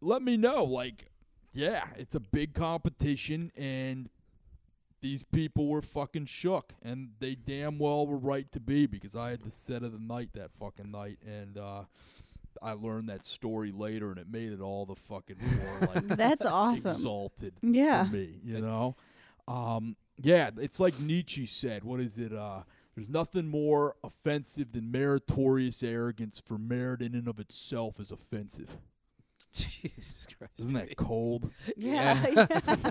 [0.00, 0.64] let me know.
[0.64, 1.06] Like,
[1.52, 4.08] yeah, it's a big competition, and
[5.00, 9.30] these people were fucking shook, and they damn well were right to be because I
[9.30, 11.82] had the set of the night that fucking night, and uh,
[12.62, 16.44] I learned that story later, and it made it all the fucking more like That's
[16.44, 16.90] awesome.
[16.92, 18.06] exalted Yeah.
[18.06, 18.96] for me, you know?
[19.46, 21.84] Um, yeah, it's like Nietzsche said.
[21.84, 22.32] What is it?
[22.32, 22.60] Uh,
[22.94, 28.76] there's nothing more offensive than meritorious arrogance, for merit in and of itself is offensive.
[29.52, 30.60] Jesus Christ.
[30.60, 31.50] Isn't that cold?
[31.76, 32.24] Yeah.
[32.28, 32.46] Yeah.
[32.50, 32.90] yeah.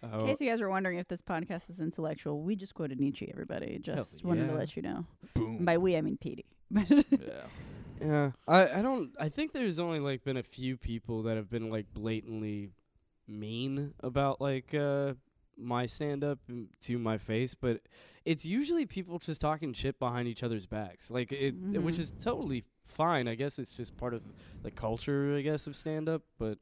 [0.00, 3.28] In case you guys are wondering if this podcast is intellectual, we just quoted Nietzsche.
[3.32, 5.04] Everybody, just wanted to let you know.
[5.34, 5.56] Boom.
[5.56, 6.46] And by we, I mean Petey.
[6.70, 6.86] yeah.
[8.00, 9.10] Yeah, I I don't.
[9.18, 12.70] I think there's only like been a few people that have been like blatantly
[13.26, 15.14] mean about like uh
[15.58, 16.38] my stand up
[16.82, 17.80] to my face, but
[18.24, 21.10] it's usually people just talking shit behind each other's backs.
[21.10, 23.26] Like it, it- which is totally fine.
[23.28, 24.22] I guess it's just part of
[24.62, 26.58] the culture, I guess, of stand up, but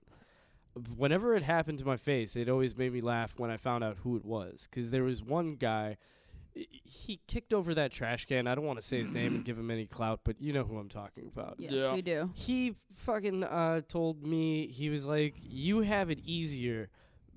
[0.96, 3.98] whenever it happened to my face, it always made me laugh when I found out
[4.02, 5.96] who it was, because there was one guy,
[6.54, 8.46] he kicked over that trash can.
[8.46, 10.64] I don't want to say his name and give him any clout, but you know
[10.64, 11.56] who I'm talking about.
[11.58, 11.94] Yes, Yeah.
[11.94, 12.30] we do.
[12.34, 16.88] He fucking uh, told me he was like, "You have it easier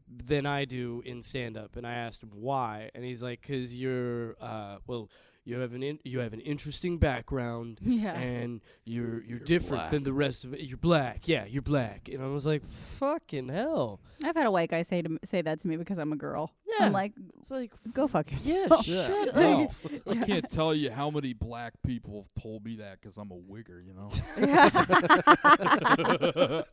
[0.09, 3.75] than I do in stand up," and I asked him why, and he's like, "Cause
[3.75, 5.09] you're uh, well,
[5.45, 8.13] you have an in- you have an interesting background." Yeah.
[8.13, 9.91] And you're you're, You're different black.
[9.91, 10.61] than the rest of it.
[10.61, 11.45] You're black, yeah.
[11.45, 15.09] You're black, and I was like, "Fucking hell!" I've had a white guy say to
[15.09, 16.51] m- say that to me because I'm a girl.
[16.77, 16.85] Yeah.
[16.85, 18.87] I'm like, It's like, go fuck yeah, yourself.
[18.87, 19.07] Yeah.
[19.07, 19.71] shut up.
[20.07, 23.35] I can't tell you how many black people have told me that because I'm a
[23.35, 24.09] wigger, you know.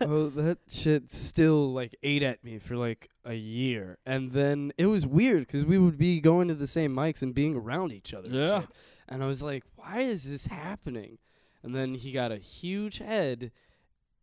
[0.00, 4.86] oh, that shit still like ate at me for like a year, and then it
[4.86, 8.12] was weird because we would be going to the same mics and being around each
[8.14, 8.26] other.
[8.28, 8.60] and Yeah.
[8.62, 8.68] shit.
[9.08, 11.18] and I was like, why is this happening?
[11.62, 13.52] And then he got a huge head,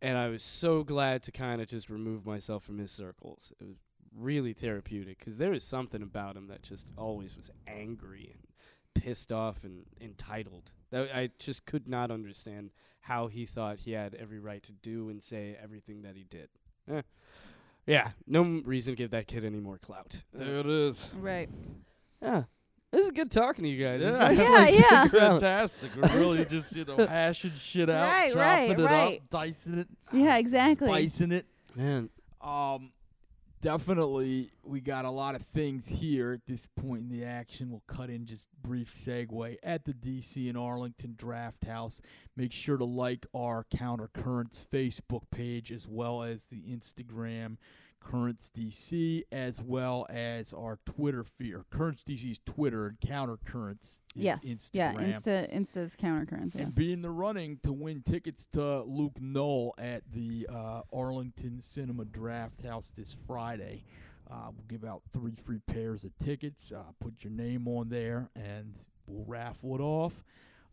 [0.02, 3.52] and I was so glad to kind of just remove myself from his circles.
[3.60, 3.76] It was
[4.14, 8.46] really therapeutic 'cause there was something about him that just always was angry and
[8.94, 10.72] pissed off and entitled.
[10.90, 12.70] That I just could not understand
[13.02, 16.48] how he thought he had every right to do and say everything that he did.
[16.90, 17.02] Eh.
[17.86, 20.22] Yeah, no m- reason to give that kid any more clout.
[20.32, 21.08] There it is.
[21.14, 21.48] right.
[22.20, 22.44] yeah,
[22.90, 24.02] this is good talking to you guys.
[24.02, 24.24] It's Yeah.
[24.24, 25.00] nice Yeah, like, yeah.
[25.02, 25.38] around.
[25.40, 25.90] Fantastic.
[25.96, 29.20] We're really just, you know, hashing shit out, Right, chopping right, it right.
[29.22, 30.88] up, dicing it, Yeah, exactly.
[30.88, 31.46] spicing it.
[31.76, 32.92] Man, Um,
[33.60, 37.70] definitely, we got a lot of things here at this point in the action.
[37.70, 42.00] We'll cut in just brief segue at the DC and Arlington Draft House.
[42.36, 47.56] Make sure to like our counter currents Facebook page as well as the Instagram
[48.00, 54.22] Currents DC, as well as our Twitter feed, or Currents DC's Twitter and Countercurrents is
[54.24, 54.38] yes.
[54.40, 54.92] Instagram Yeah.
[54.94, 55.48] Insta.
[55.52, 56.54] Insta's countercurrents.
[56.54, 56.64] Yes.
[56.66, 61.60] and be in the running to win tickets to Luke Null at the uh, Arlington
[61.62, 63.84] Cinema Draft House this Friday.
[64.30, 66.72] Uh, we'll give out three free pairs of tickets.
[66.72, 68.74] Uh, put your name on there, and
[69.06, 70.22] we'll raffle it off.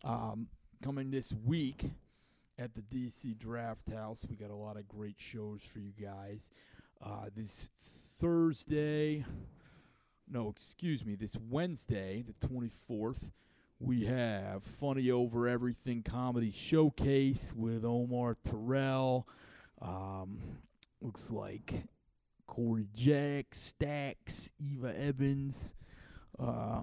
[0.04, 0.48] Um,
[0.84, 1.86] coming this week
[2.60, 6.52] at the DC Draft House, we got a lot of great shows for you guys.
[7.04, 7.70] Uh, this
[8.20, 9.24] Thursday,
[10.30, 13.30] no, excuse me, this Wednesday, the 24th,
[13.80, 19.28] we have Funny Over Everything Comedy Showcase with Omar Terrell.
[19.82, 20.40] Um,
[21.02, 21.84] looks like
[22.48, 25.76] Corey Jack, Stacks, Eva Evans.
[26.40, 26.82] Uh,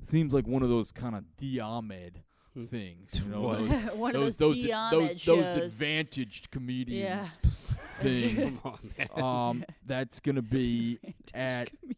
[0.00, 2.20] seems like one of those kind of Diamond
[2.54, 2.66] Hmm.
[2.66, 3.20] things.
[3.24, 7.50] You know, those, One those, of those, those, those, those advantaged comedians Yeah.
[7.96, 8.60] Things.
[8.60, 9.24] come on, man.
[9.24, 10.98] um, that's going to be
[11.32, 11.70] at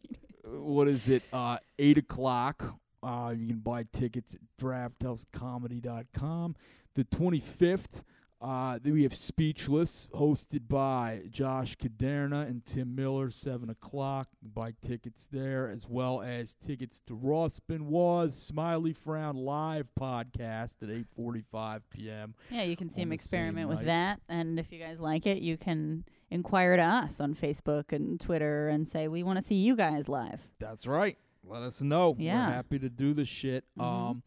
[0.45, 1.23] uh, what is it?
[1.31, 2.63] Uh, eight o'clock.
[3.03, 6.55] Uh, you can buy tickets at drafthousecomedy.com.
[6.95, 8.01] The 25th,
[8.39, 14.27] uh, then we have Speechless, hosted by Josh Caderna and Tim Miller, 7 o'clock.
[14.43, 20.89] Buy tickets there, as well as tickets to Ross Benoit's Smiley Frown live podcast at
[21.17, 22.35] 8.45 p.m.
[22.51, 23.85] Yeah, you can see him experiment with night.
[23.87, 28.19] that, and if you guys like it, you can inquire to us on Facebook and
[28.19, 30.41] Twitter and say we want to see you guys live.
[30.59, 31.17] That's right.
[31.43, 32.15] Let us know.
[32.19, 32.47] Yeah.
[32.47, 33.63] We're happy to do the shit.
[33.79, 33.83] Mhm.
[33.83, 34.23] Um,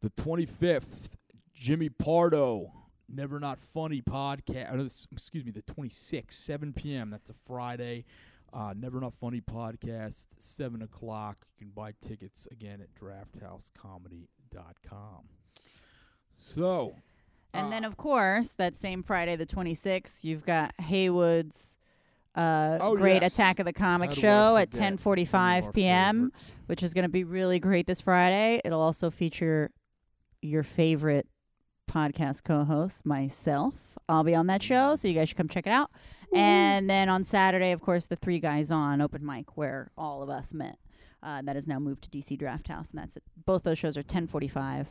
[0.00, 1.10] the 25th,
[1.52, 2.72] Jimmy Pardo,
[3.12, 5.06] Never Not Funny podcast.
[5.12, 7.10] excuse me, the 26th, 7 p.m.
[7.10, 8.04] That's a Friday.
[8.52, 11.46] Uh, Never Not Funny podcast, 7 o'clock.
[11.58, 15.24] You can buy tickets again at drafthousecomedy.com.
[16.38, 16.94] So,
[17.54, 21.78] And then, uh, of course, that same Friday, the 26th, you've got Haywood's
[22.34, 23.34] uh, Oh, great yes.
[23.34, 26.52] Attack of the Comic how do I Show at forget one 10:45 p.m., favorites?
[26.66, 28.60] which is going to be really great this Friday.
[28.64, 29.70] It'll also feature
[30.40, 31.26] your favorite
[31.92, 33.74] podcast co-host, myself.
[34.08, 35.90] I'll be on that show, so you guys should come check it out.
[36.34, 40.30] And then on Saturday, of course, the Three Guys On open mic where all of
[40.30, 40.78] us met.
[41.22, 43.22] Uh, that has now moved to DC Draft House, and that's it.
[43.44, 44.88] Both those shows are 10:45.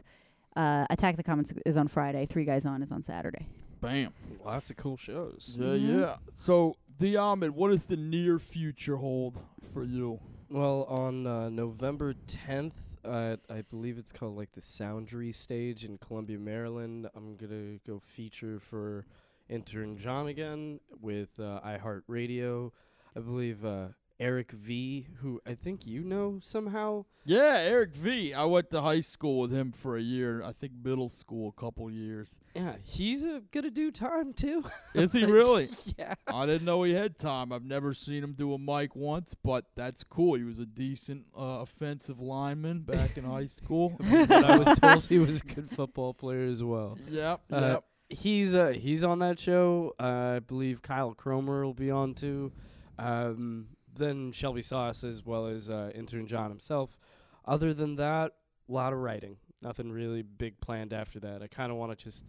[0.56, 2.26] Uh, Attack the Comics is on Friday.
[2.26, 3.48] Three Guys On is on Saturday.
[3.82, 4.14] Bam.
[4.46, 5.58] Lots of cool shows.
[5.60, 6.00] Yeah, Mhm.
[6.00, 6.16] yeah.
[6.38, 10.20] So, Diamond, what does the near future hold for you?
[10.50, 15.98] Well, on uh, November 10th, at I believe it's called like the Soundry stage in
[15.98, 19.06] Columbia, Maryland, I'm gonna go feature for
[19.50, 22.72] intern John again with uh, iHeartRadio.
[23.16, 23.88] I believe uh,
[24.22, 27.06] Eric V, who I think you know somehow.
[27.26, 28.34] Yeah, Eric V.
[28.36, 30.44] I went to high school with him for a year.
[30.44, 32.40] I think middle school, a couple years.
[32.56, 34.64] Yeah, he's uh, gonna do time too.
[34.94, 35.68] Is he really?
[35.98, 36.14] yeah.
[36.28, 37.52] I didn't know he had time.
[37.52, 40.36] I've never seen him do a mic once, but that's cool.
[40.36, 43.98] He was a decent uh, offensive lineman back in high school.
[44.00, 46.98] but I was told he was a good football player as well.
[47.10, 47.84] Yep, Uh, yep.
[48.10, 49.96] He's uh he's on that show.
[50.00, 52.52] Uh, I believe Kyle Cromer will be on too.
[53.00, 56.98] Um, then Shelby Sauce as well as uh, intern John himself.
[57.46, 58.34] Other than that,
[58.70, 59.38] a lot of writing.
[59.62, 61.42] Nothing really big planned after that.
[61.42, 62.26] I kind of want to just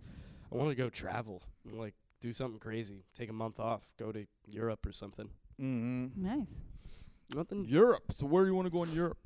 [0.53, 4.27] I want to go travel, like do something crazy, take a month off, go to
[4.47, 5.29] Europe or something.
[5.61, 6.23] Mm-hmm.
[6.23, 6.61] Nice.
[7.35, 7.65] Nothing.
[7.65, 8.13] Europe.
[8.15, 9.19] So where do you want to go in Europe?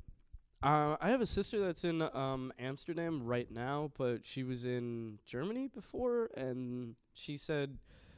[0.63, 5.19] Uh, I have a sister that's in um, Amsterdam right now, but she was in
[5.25, 7.77] Germany before, and she said,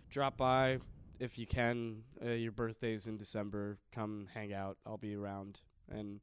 [0.10, 0.80] "Drop by
[1.20, 2.04] if you can.
[2.24, 3.78] Uh, your birthday's in December.
[3.92, 4.78] Come hang out.
[4.86, 5.62] I'll be around."
[5.92, 6.20] And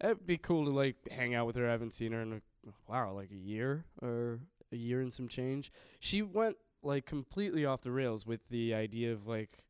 [0.00, 1.68] it'd be cool to like hang out with her.
[1.68, 2.40] I haven't seen her in a
[2.88, 4.40] wow, like a year or
[4.72, 5.72] a year and some change.
[6.00, 9.66] She went like completely off the rails with the idea of like,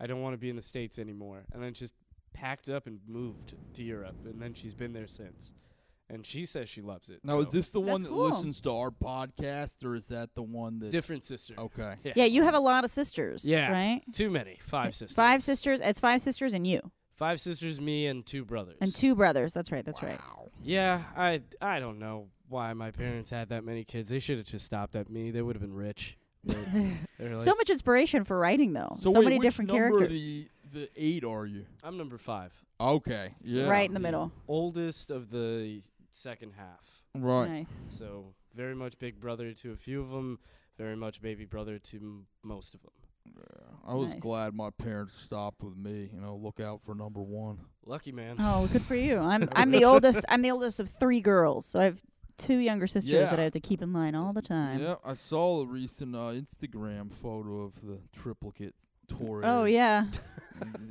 [0.00, 1.94] I don't want to be in the states anymore, and then just
[2.32, 5.54] packed up and moved to Europe, and then she's been there since.
[6.10, 7.20] And she says she loves it.
[7.24, 7.40] Now, so.
[7.40, 8.28] is this the one that cool.
[8.28, 10.90] listens to our podcast, or is that the one that?
[10.90, 11.54] different sister?
[11.58, 11.94] okay.
[12.14, 13.44] Yeah, you have a lot of sisters.
[13.44, 13.70] Yeah.
[13.70, 14.02] Right?
[14.12, 14.58] Too many.
[14.62, 15.14] Five sisters.
[15.14, 15.80] Five sisters.
[15.80, 16.92] It's five sisters and you.
[17.16, 18.76] Five sisters, me, and two brothers.
[18.80, 19.54] And two brothers.
[19.54, 19.84] That's right.
[19.84, 20.18] That's right.
[20.18, 20.50] Wow.
[20.62, 24.10] Yeah, I I don't know why my parents had that many kids.
[24.10, 25.30] They should have just stopped at me.
[25.30, 26.18] They would have been rich.
[26.44, 26.58] But
[27.18, 28.96] they're like, so much inspiration for writing, though.
[29.00, 30.12] So, So, wait, many which different number characters.
[30.12, 31.66] Of the the eight are you?
[31.82, 32.52] I'm number five.
[32.80, 33.34] Okay.
[33.42, 33.68] Yeah.
[33.68, 34.32] Right in the middle.
[34.48, 35.80] Oldest of the
[36.14, 37.02] second half.
[37.14, 37.48] Right.
[37.48, 37.66] Nice.
[37.90, 40.38] So very much big brother to a few of them.
[40.78, 42.90] Very much baby brother to m- most of them.
[43.36, 43.90] Yeah.
[43.90, 44.20] I was Nice.
[44.20, 46.10] glad my parents stopped with me.
[46.12, 47.58] You know, look out for number one.
[47.86, 48.36] Lucky man.
[48.38, 49.18] Oh, good for you.
[49.18, 50.24] I'm I'm the oldest.
[50.28, 51.64] I'm the oldest of three girls.
[51.66, 52.02] So I have
[52.36, 53.24] two younger sisters Yeah.
[53.26, 54.80] that I have to keep in line all the time.
[54.80, 58.74] Yeah, I saw a recent uh, Instagram photo of the triplicate
[59.08, 59.44] Torres.
[59.46, 60.06] Oh yeah.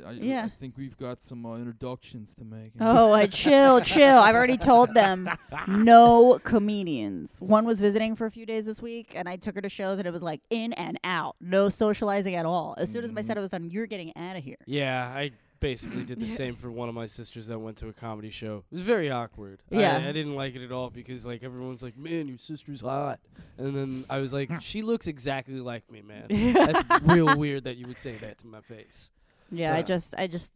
[0.05, 0.45] I, Yeah.
[0.45, 2.74] I think we've got some uh, introductions to make.
[2.82, 4.18] Oh, I chill, chill.
[4.18, 5.30] I've already told them
[5.68, 7.38] no comedians.
[7.39, 9.99] One was visiting for a few days this week, and I took her to shows,
[9.99, 12.76] and it was like in and out, no socializing at all.
[12.78, 13.26] As soon as my Mhm.
[13.26, 14.57] set was done, you're getting out of here.
[14.66, 15.32] Yeah, I
[15.64, 18.66] basically did the same for one of my sisters that went to a comedy show.
[18.70, 19.59] It was very awkward.
[19.70, 19.97] Yeah.
[19.97, 23.22] I, I didn't like it at all because like everyone's like, "Man, your sister's hot,"
[23.57, 27.78] and then I was like, "She looks exactly like me, man." That's real weird that
[27.78, 29.09] you would say that to my face.
[29.51, 30.51] Yeah, I just I just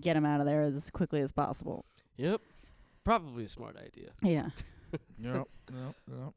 [0.00, 1.84] get him out of there as quickly as possible.
[2.16, 2.40] Yep,
[3.04, 4.10] probably a smart idea.
[4.22, 4.48] Yeah.
[5.18, 6.32] Yep, yep, yep.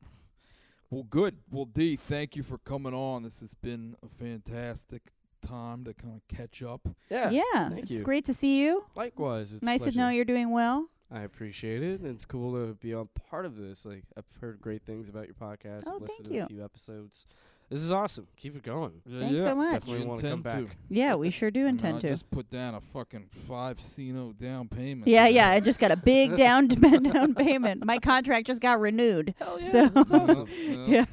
[0.89, 1.37] Well, good.
[1.49, 3.23] Well, D, thank you for coming on.
[3.23, 5.03] This has been a fantastic
[5.41, 6.87] time to kind of catch up.
[7.09, 7.69] Yeah, Yeah.
[7.69, 8.01] thank it's you.
[8.01, 8.83] great to see you.
[8.95, 10.87] Likewise, it's a nice to know you're doing well.
[11.11, 12.01] I appreciate it.
[12.01, 13.85] and It's cool to be on part of this.
[13.85, 15.83] Like I've heard great things about your podcast.
[15.87, 16.43] Oh, I've listened thank to you.
[16.43, 17.25] a few episodes.
[17.69, 18.27] This is awesome.
[18.35, 18.93] Keep it going.
[19.05, 19.41] Yeah, Thanks yeah.
[19.43, 19.71] so much.
[19.73, 20.77] Definitely want to come intend back.
[20.89, 22.09] Yeah, we sure do I mean, intend I to.
[22.09, 25.07] just put down a fucking five Cino down payment.
[25.07, 25.35] Yeah, today.
[25.35, 25.49] yeah.
[25.51, 27.85] I just got a big down down payment.
[27.85, 29.35] My contract just got renewed.
[29.39, 30.47] Hell yeah, So- that's awesome.
[30.87, 31.05] Yeah.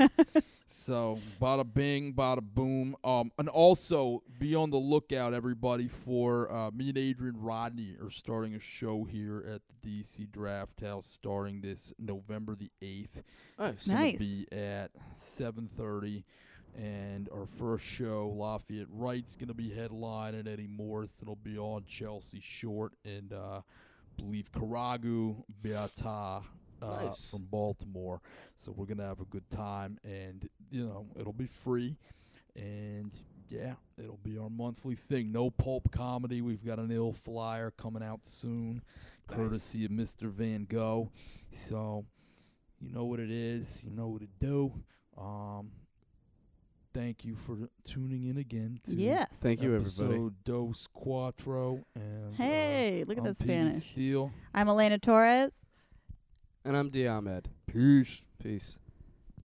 [0.88, 0.94] Yeah.
[0.94, 2.96] So, bada bing, bada boom.
[3.04, 8.10] Um, and also be on the lookout, everybody, for uh, me and Adrian Rodney are
[8.10, 13.22] starting a show here at the DC Draft House, starting this November the eighth.
[13.58, 13.72] Nice.
[13.74, 14.18] It's gonna Nice.
[14.18, 16.24] be at seven thirty,
[16.76, 20.46] and our first show, Lafayette Wright's gonna be headlining.
[20.46, 21.84] Eddie Morrison will be on.
[21.86, 23.62] Chelsea Short and uh,
[24.16, 26.42] believe Karagu Beata.
[26.82, 27.30] Uh, Nice.
[27.30, 28.20] from Baltimore,
[28.54, 31.96] so we're gonna have a good time, and you know it'll be free,
[32.54, 33.12] and
[33.48, 35.32] yeah, it'll be our monthly thing.
[35.32, 36.42] No pulp comedy.
[36.42, 38.82] We've got an ill flyer coming out soon,
[39.28, 39.36] Nice.
[39.38, 40.30] courtesy of Mr.
[40.30, 41.10] Van Gogh.
[41.52, 42.04] So
[42.80, 43.82] you know what it is.
[43.84, 44.72] You know what to do.
[45.16, 45.70] Um,
[46.92, 48.80] thank you for tuning in again.
[48.88, 49.28] To Yes.
[49.34, 50.30] Thank you, everybody.
[50.44, 51.82] Dos Cuatro.
[51.94, 53.82] And uh, Hey, look at I'm that Petey Spanish.
[53.84, 54.32] Steele.
[54.54, 55.52] I'm Elena Torres.
[56.66, 57.48] And I'm Diamond.
[57.68, 58.24] Peace.
[58.42, 58.76] Peace.